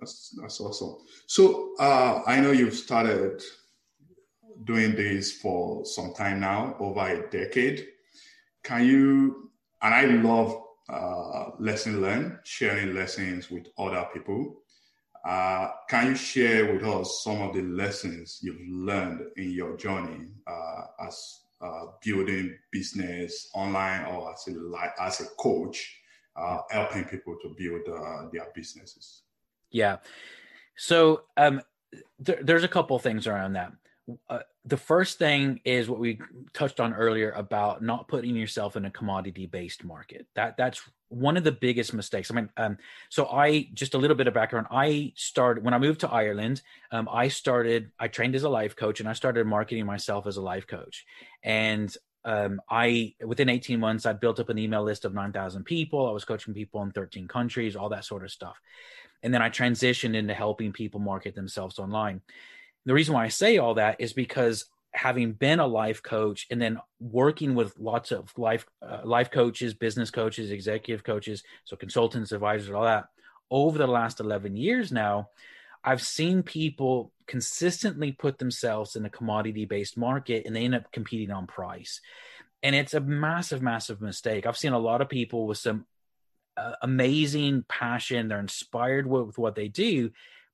[0.00, 0.96] That's that's awesome.
[1.26, 3.42] So uh i know you've started
[4.64, 7.86] doing this for some time now over a decade.
[8.64, 9.50] Can you
[9.82, 14.62] and i love uh lesson learned sharing lessons with other people
[15.24, 20.28] uh, can you share with us some of the lessons you've learned in your journey
[20.46, 25.96] uh, as uh, building business online or as a as a coach,
[26.34, 29.22] uh, helping people to build uh, their businesses?
[29.70, 29.98] Yeah.
[30.76, 31.62] So um,
[32.24, 33.72] th- there's a couple things around that.
[34.64, 36.20] The first thing is what we
[36.52, 40.26] touched on earlier about not putting yourself in a commodity based market.
[40.34, 42.30] That that's one of the biggest mistakes.
[42.30, 44.68] I mean, um, so I just a little bit of background.
[44.70, 46.62] I started when I moved to Ireland.
[46.92, 47.90] Um, I started.
[47.98, 51.06] I trained as a life coach, and I started marketing myself as a life coach.
[51.42, 51.94] And
[52.24, 56.08] um, I within 18 months, I built up an email list of 9,000 people.
[56.08, 58.60] I was coaching people in 13 countries, all that sort of stuff.
[59.22, 62.20] And then I transitioned into helping people market themselves online.
[62.86, 66.60] The reason why I say all that is because having been a life coach and
[66.60, 72.32] then working with lots of life uh, life coaches, business coaches, executive coaches, so consultants,
[72.32, 73.06] advisors, all that
[73.52, 75.28] over the last 11 years now,
[75.84, 80.90] I've seen people consistently put themselves in a commodity based market and they end up
[80.90, 82.00] competing on price.
[82.62, 84.46] And it's a massive, massive mistake.
[84.46, 85.84] I've seen a lot of people with some
[86.56, 90.10] uh, amazing passion, they're inspired with, with what they do,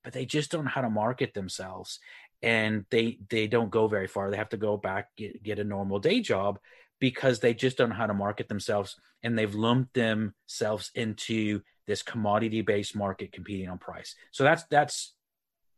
[0.09, 1.99] but they just don't know how to market themselves
[2.43, 4.31] and they they don't go very far.
[4.31, 6.59] They have to go back get, get a normal day job
[6.99, 12.03] because they just don't know how to market themselves and they've lumped themselves into this
[12.03, 14.15] commodity based market competing on price.
[14.31, 15.13] So that's that's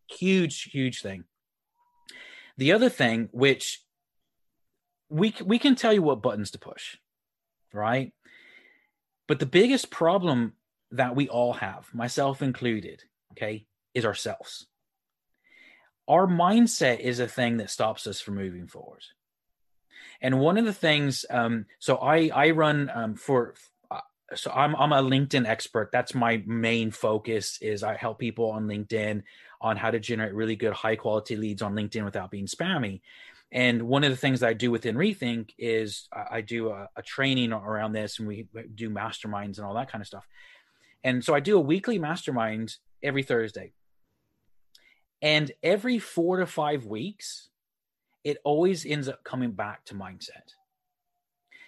[0.08, 1.24] huge huge thing.
[2.56, 3.82] The other thing which
[5.08, 6.98] we we can tell you what buttons to push,
[7.72, 8.12] right?
[9.26, 10.52] But the biggest problem
[10.92, 14.66] that we all have, myself included, okay, is ourselves
[16.10, 19.04] our mindset is a thing that stops us from moving forward.
[20.20, 23.54] And one of the things, um, so I I run um, for,
[23.92, 24.00] uh,
[24.34, 25.90] so I'm I'm a LinkedIn expert.
[25.92, 27.58] That's my main focus.
[27.62, 29.22] Is I help people on LinkedIn
[29.60, 33.02] on how to generate really good high quality leads on LinkedIn without being spammy.
[33.52, 37.02] And one of the things that I do within Rethink is I do a, a
[37.02, 40.26] training around this, and we do masterminds and all that kind of stuff.
[41.04, 43.72] And so I do a weekly mastermind every Thursday
[45.22, 47.48] and every four to five weeks,
[48.24, 50.54] it always ends up coming back to mindset.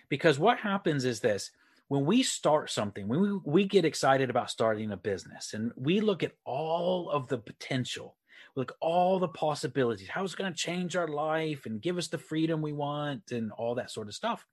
[0.08, 1.50] Because what happens is this
[1.88, 6.00] when we start something, when we, we get excited about starting a business and we
[6.00, 8.16] look at all of the potential,
[8.56, 12.18] look all the possibilities, how it's going to change our life and give us the
[12.18, 14.46] freedom we want and all that sort of stuff.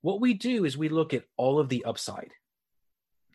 [0.00, 2.32] What we do is we look at all of the upside,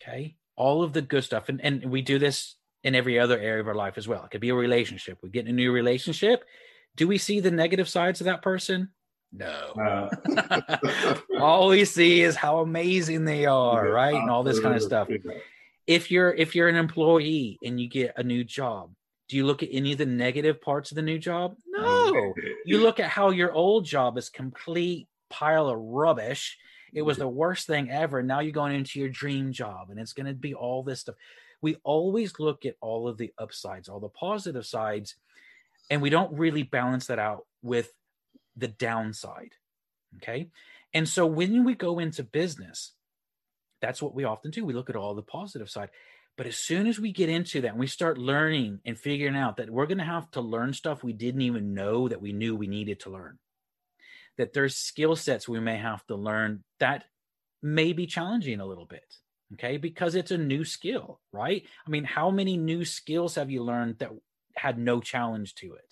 [0.01, 1.49] okay, all of the good stuff.
[1.49, 4.23] And, and we do this in every other area of our life as well.
[4.23, 5.19] It could be a relationship.
[5.21, 6.43] We get in a new relationship.
[6.95, 8.89] Do we see the negative sides of that person?
[9.31, 9.47] No.
[9.47, 11.15] Uh.
[11.39, 14.15] all we see is how amazing they are, yeah, right?
[14.15, 15.07] And all this kind of stuff.
[15.87, 18.91] If you're if you're an employee and you get a new job,
[19.29, 21.55] do you look at any of the negative parts of the new job?
[21.67, 22.33] No.
[22.65, 26.57] you look at how your old job is complete pile of rubbish.
[26.93, 28.21] It was the worst thing ever.
[28.21, 31.15] Now you're going into your dream job and it's going to be all this stuff
[31.61, 35.15] we always look at all of the upsides, all the positive sides,
[35.89, 37.91] and we don't really balance that out with
[38.55, 39.53] the downside.
[40.17, 40.49] Okay.
[40.93, 42.93] And so when we go into business,
[43.81, 44.65] that's what we often do.
[44.65, 45.89] We look at all the positive side.
[46.37, 49.57] But as soon as we get into that and we start learning and figuring out
[49.57, 52.55] that we're going to have to learn stuff we didn't even know that we knew
[52.55, 53.37] we needed to learn,
[54.37, 57.03] that there's skill sets we may have to learn that
[57.61, 59.05] may be challenging a little bit
[59.53, 61.63] okay because it's a new skill right?
[61.85, 64.11] I mean how many new skills have you learned that
[64.55, 65.85] had no challenge to it?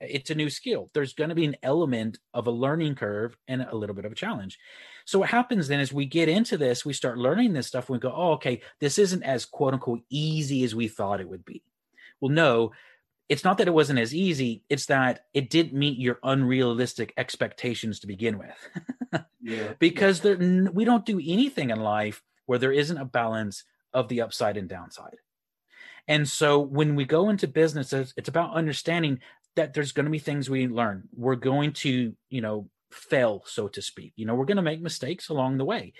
[0.00, 0.90] It's a new skill.
[0.94, 4.12] There's going to be an element of a learning curve and a little bit of
[4.12, 4.56] a challenge.
[5.04, 7.96] So what happens then is we get into this we start learning this stuff and
[7.96, 11.44] we go oh okay this isn't as quote unquote easy as we thought it would
[11.44, 11.62] be.
[12.20, 12.72] Well no
[13.28, 18.00] it's not that it wasn't as easy it's that it didn't meet your unrealistic expectations
[18.00, 18.70] to begin with.
[19.40, 19.72] Yeah.
[19.78, 24.22] because there, we don't do anything in life where there isn't a balance of the
[24.22, 25.16] upside and downside.
[26.08, 29.20] And so when we go into business, it's about understanding
[29.56, 31.08] that there's going to be things we learn.
[31.14, 34.14] We're going to, you know, fail, so to speak.
[34.16, 35.92] You know, we're going to make mistakes along the way.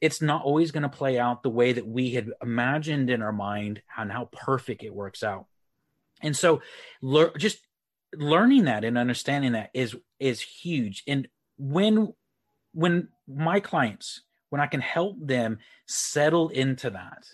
[0.00, 3.32] It's not always going to play out the way that we had imagined in our
[3.32, 5.46] mind and how perfect it works out.
[6.22, 6.62] And so,
[7.36, 7.58] just
[8.14, 11.02] learning that and understanding that is is huge.
[11.08, 11.26] And
[11.58, 12.14] when
[12.72, 14.22] when my clients,
[14.56, 17.26] when I can help them settle into that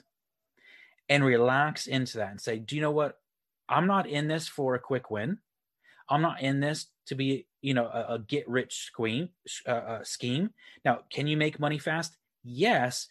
[1.09, 3.21] and relax into that and say, do you know what?
[3.69, 5.39] I'm not in this for a quick win.
[6.09, 9.29] I'm not in this to be, you know, a, a get rich scheme.
[9.69, 10.51] Uh, uh, scheme.
[10.85, 12.17] Now, can you make money fast?
[12.43, 13.07] Yes,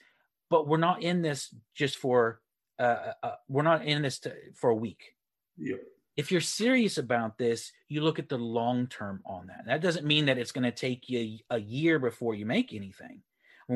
[0.50, 2.42] but we're not in this just for.
[2.78, 5.16] Uh, uh, uh we're not in this to, for a week.
[5.58, 5.80] Yep.
[6.18, 9.64] If you're serious about this, you look at the long term on that.
[9.68, 13.22] That doesn't mean that it's going to take you a year before you make anything.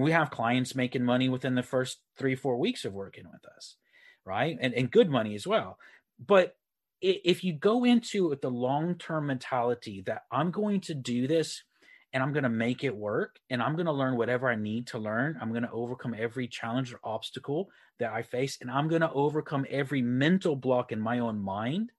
[0.01, 3.77] We have clients making money within the first three, four weeks of working with us,
[4.25, 4.57] right?
[4.59, 5.77] And, and good money as well.
[6.19, 6.55] But
[7.01, 11.63] if you go into with the long term mentality that I'm going to do this
[12.11, 14.87] and I'm going to make it work and I'm going to learn whatever I need
[14.87, 17.69] to learn, I'm going to overcome every challenge or obstacle
[17.99, 21.91] that I face, and I'm going to overcome every mental block in my own mind,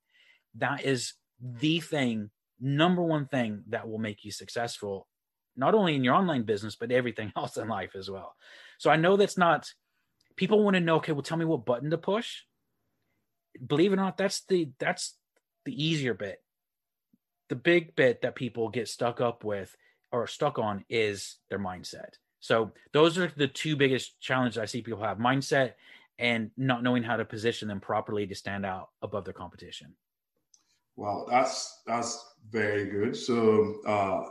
[0.56, 2.30] that is the thing,
[2.60, 5.06] number one thing that will make you successful,
[5.56, 8.34] not only in your online business, but everything else in life as well.
[8.78, 9.72] So I know that's not,
[10.36, 12.42] people want to know, okay, well, tell me what button to push
[13.64, 15.16] believe it or not, that's the that's
[15.64, 16.42] the easier bit.
[17.48, 19.76] The big bit that people get stuck up with
[20.12, 22.14] or stuck on is their mindset.
[22.40, 25.72] So those are the two biggest challenges I see people have: mindset
[26.18, 29.94] and not knowing how to position them properly to stand out above their competition.
[30.96, 33.16] Well, that's that's very good.
[33.16, 34.22] So uh,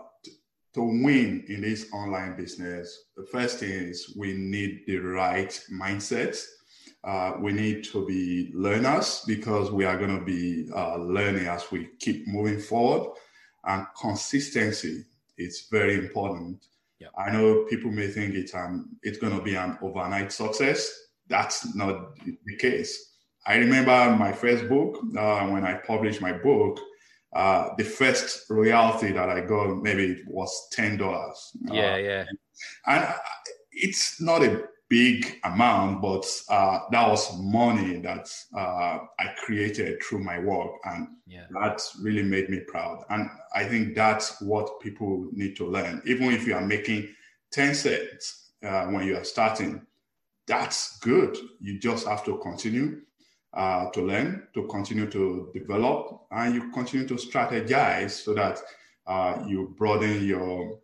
[0.75, 6.37] to win in this online business, the first thing is we need the right mindset
[7.05, 11.71] uh, we need to be learners because we are going to be uh, learning as
[11.71, 13.15] we keep moving forward.
[13.63, 15.05] And consistency
[15.37, 16.65] is very important.
[16.99, 17.11] Yep.
[17.15, 20.91] I know people may think it's um, it's going to be an overnight success.
[21.27, 23.13] That's not the case.
[23.45, 26.79] I remember my first book uh, when I published my book.
[27.35, 31.51] Uh, the first royalty that I got maybe was ten dollars.
[31.69, 32.25] Yeah, yeah.
[32.87, 33.05] And
[33.73, 40.23] it's not a big amount, but uh, that was money that uh, I created through
[40.23, 41.47] my work, and yeah.
[41.59, 43.03] that really made me proud.
[43.09, 46.01] And I think that's what people need to learn.
[46.05, 47.09] Even if you are making
[47.51, 49.85] ten cents uh, when you are starting,
[50.47, 51.37] that's good.
[51.59, 53.01] You just have to continue
[53.55, 58.59] uh, to learn, to continue to develop, and you continue to strategize so that
[59.07, 60.79] uh, you broaden your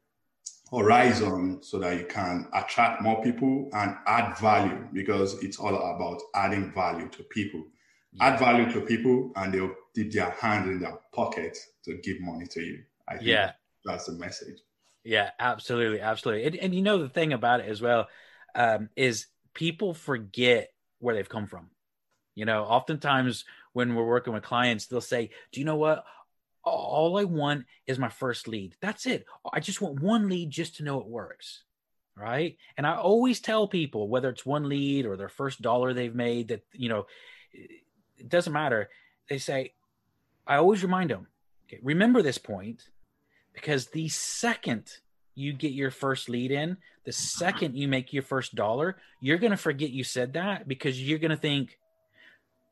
[0.71, 6.21] horizon so that you can attract more people and add value because it's all about
[6.33, 7.63] adding value to people.
[8.19, 12.45] Add value to people and they'll dip their hand in their pocket to give money
[12.47, 12.83] to you.
[13.07, 13.51] I think yeah.
[13.85, 14.59] that's the message.
[15.03, 16.01] Yeah, absolutely.
[16.01, 16.45] Absolutely.
[16.45, 18.07] And, and you know, the thing about it as well
[18.55, 21.69] um, is people forget where they've come from.
[22.35, 26.05] You know, oftentimes when we're working with clients, they'll say, Do you know what?
[26.63, 28.75] all I want is my first lead.
[28.81, 29.25] That's it.
[29.51, 31.63] I just want one lead just to know it works.
[32.15, 32.57] Right.
[32.77, 36.49] And I always tell people, whether it's one lead or their first dollar they've made,
[36.49, 37.07] that, you know,
[37.53, 38.89] it doesn't matter.
[39.29, 39.73] They say,
[40.45, 41.27] I always remind them,
[41.67, 42.83] okay, remember this point
[43.53, 44.91] because the second
[45.35, 49.51] you get your first lead in, the second you make your first dollar, you're going
[49.51, 51.79] to forget you said that because you're going to think,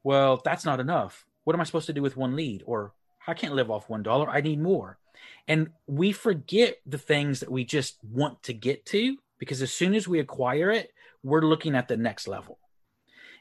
[0.04, 1.26] well, that's not enough.
[1.44, 2.64] What am I supposed to do with one lead?
[2.66, 2.94] Or
[3.28, 4.30] I can't live off one dollar.
[4.30, 4.98] I need more.
[5.48, 9.94] And we forget the things that we just want to get to because as soon
[9.96, 10.92] as we acquire it,
[11.24, 12.60] we're looking at the next level.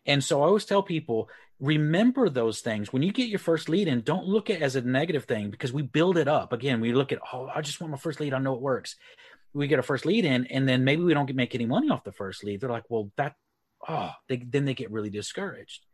[0.06, 1.28] And so I always tell people
[1.60, 2.92] remember those things.
[2.92, 5.50] When you get your first lead in, don't look at it as a negative thing
[5.50, 6.52] because we build it up.
[6.52, 8.32] Again, we look at, oh, I just want my first lead.
[8.32, 8.96] I know it works.
[9.52, 12.04] We get a first lead in, and then maybe we don't make any money off
[12.04, 12.60] the first lead.
[12.60, 13.34] They're like, well, that,
[13.88, 15.84] oh, they, then they get really discouraged.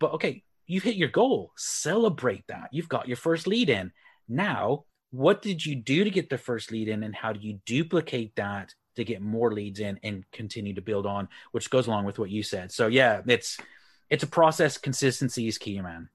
[0.00, 1.52] But okay, you've hit your goal.
[1.56, 2.70] Celebrate that.
[2.72, 3.92] You've got your first lead in.
[4.28, 7.60] Now, what did you do to get the first lead in, and how do you
[7.66, 11.28] duplicate that to get more leads in and continue to build on?
[11.52, 12.72] Which goes along with what you said.
[12.72, 13.58] So yeah, it's
[14.08, 14.78] it's a process.
[14.78, 16.08] Consistency is key, man.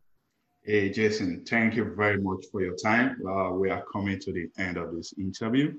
[0.64, 3.18] Hey, Jason, thank you very much for your time.
[3.24, 5.74] Uh, we are coming to the end of this interview.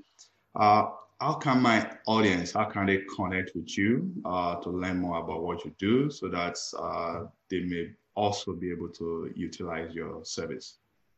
[0.55, 0.85] Uh,
[1.19, 5.43] how can my audience, how can they connect with you uh, to learn more about
[5.43, 10.77] what you do so that uh, they may also be able to utilize your service?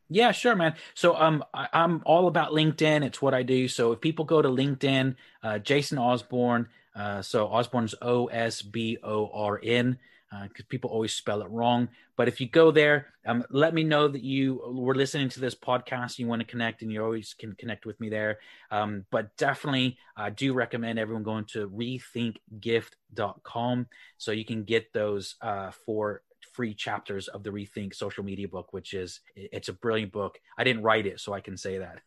[0.09, 0.73] Yeah, sure, man.
[0.95, 3.03] So um, I, am all about LinkedIn.
[3.03, 3.67] It's what I do.
[3.67, 8.97] So if people go to LinkedIn, uh, Jason Osborn, Uh, so Osborn's O S B
[9.03, 9.97] O R N
[10.31, 11.89] because uh, people always spell it wrong.
[12.15, 15.55] But if you go there, um, let me know that you were listening to this
[15.55, 16.19] podcast.
[16.19, 18.39] You want to connect, and you always can connect with me there.
[18.71, 25.35] Um, but definitely, I do recommend everyone going to rethinkgift.com so you can get those
[25.41, 26.21] uh, four
[26.53, 30.39] free chapters of the Rethink Social Media book, which is it's a brilliant book.
[30.57, 32.01] I didn't write it, so I can say that.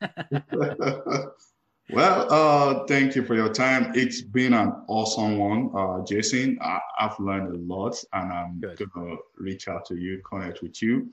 [1.91, 3.93] Well, uh, thank you for your time.
[3.95, 6.59] It's been an awesome one, uh, Jason.
[6.63, 8.89] I, have learned a lot, and I'm Good.
[8.95, 11.11] gonna reach out to you, connect with you,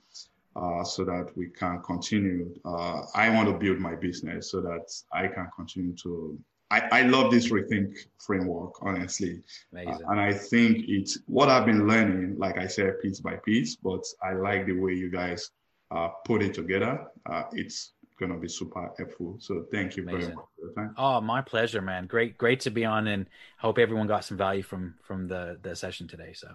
[0.56, 2.54] uh, so that we can continue.
[2.64, 6.40] Uh, I want to build my business so that I can continue to.
[6.72, 9.42] I, I love this rethink framework, honestly,
[9.76, 12.38] uh, and I think it's what I've been learning.
[12.38, 15.50] Like I said, piece by piece, but I like the way you guys
[15.90, 17.08] uh, put it together.
[17.54, 19.38] it's going to be super helpful.
[19.40, 20.22] So thank you Amazing.
[20.22, 20.94] very much for your time.
[20.98, 22.06] Oh, my pleasure, man.
[22.06, 23.26] Great, great to be on, and
[23.58, 26.34] hope everyone got some value from from the the session today.
[26.34, 26.50] So,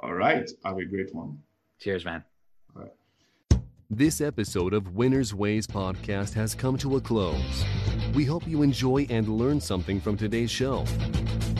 [0.00, 1.42] all right, have a great one.
[1.78, 2.24] Cheers, man.
[3.88, 7.64] This episode of Winners Ways podcast has come to a close.
[8.14, 10.84] We hope you enjoy and learn something from today's show.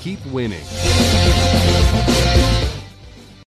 [0.00, 0.64] keep winning.